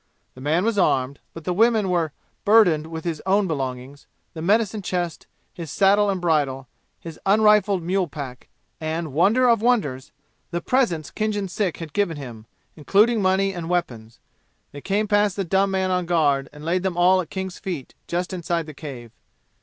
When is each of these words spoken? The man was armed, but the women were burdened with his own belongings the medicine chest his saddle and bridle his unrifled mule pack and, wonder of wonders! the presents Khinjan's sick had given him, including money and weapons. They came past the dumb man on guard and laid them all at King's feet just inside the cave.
The 0.33 0.41
man 0.41 0.65
was 0.65 0.79
armed, 0.79 1.19
but 1.31 1.43
the 1.43 1.53
women 1.53 1.87
were 1.87 2.11
burdened 2.43 2.87
with 2.87 3.03
his 3.05 3.21
own 3.27 3.45
belongings 3.45 4.07
the 4.33 4.41
medicine 4.41 4.81
chest 4.81 5.27
his 5.53 5.69
saddle 5.69 6.09
and 6.09 6.19
bridle 6.19 6.67
his 6.99 7.19
unrifled 7.23 7.83
mule 7.83 8.07
pack 8.07 8.49
and, 8.79 9.13
wonder 9.13 9.47
of 9.47 9.61
wonders! 9.61 10.11
the 10.49 10.59
presents 10.59 11.11
Khinjan's 11.11 11.53
sick 11.53 11.77
had 11.77 11.93
given 11.93 12.17
him, 12.17 12.47
including 12.75 13.21
money 13.21 13.53
and 13.53 13.69
weapons. 13.69 14.17
They 14.71 14.81
came 14.81 15.07
past 15.07 15.35
the 15.35 15.43
dumb 15.45 15.69
man 15.69 15.91
on 15.91 16.07
guard 16.07 16.49
and 16.51 16.65
laid 16.65 16.81
them 16.81 16.97
all 16.97 17.21
at 17.21 17.29
King's 17.29 17.59
feet 17.59 17.93
just 18.07 18.33
inside 18.33 18.65
the 18.65 18.73
cave. 18.73 19.11